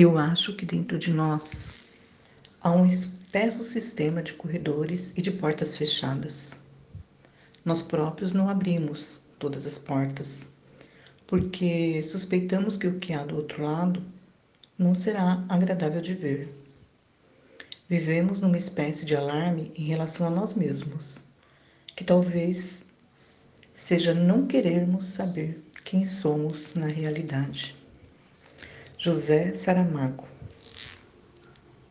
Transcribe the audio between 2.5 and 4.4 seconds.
há um espesso sistema de